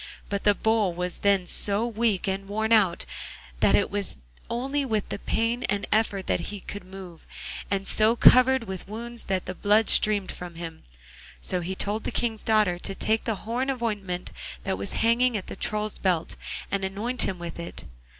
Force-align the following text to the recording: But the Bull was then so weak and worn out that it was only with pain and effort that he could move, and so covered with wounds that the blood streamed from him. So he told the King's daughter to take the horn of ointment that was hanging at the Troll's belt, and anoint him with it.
But 0.29 0.45
the 0.45 0.55
Bull 0.55 0.95
was 0.95 1.19
then 1.19 1.45
so 1.45 1.85
weak 1.85 2.27
and 2.27 2.47
worn 2.47 2.73
out 2.73 3.05
that 3.59 3.75
it 3.75 3.91
was 3.91 4.17
only 4.49 4.83
with 4.83 5.13
pain 5.27 5.61
and 5.65 5.85
effort 5.91 6.25
that 6.25 6.39
he 6.49 6.59
could 6.61 6.83
move, 6.83 7.23
and 7.69 7.87
so 7.87 8.15
covered 8.15 8.63
with 8.63 8.87
wounds 8.87 9.25
that 9.25 9.45
the 9.45 9.53
blood 9.53 9.89
streamed 9.89 10.31
from 10.31 10.55
him. 10.55 10.81
So 11.39 11.61
he 11.61 11.75
told 11.75 12.03
the 12.03 12.11
King's 12.11 12.43
daughter 12.43 12.79
to 12.79 12.95
take 12.95 13.25
the 13.25 13.35
horn 13.45 13.69
of 13.69 13.83
ointment 13.83 14.31
that 14.63 14.75
was 14.75 14.93
hanging 14.93 15.37
at 15.37 15.45
the 15.45 15.55
Troll's 15.55 15.99
belt, 15.99 16.35
and 16.71 16.83
anoint 16.83 17.21
him 17.21 17.37
with 17.37 17.59
it. 17.59 17.83